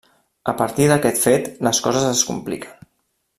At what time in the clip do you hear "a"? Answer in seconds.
0.53-0.53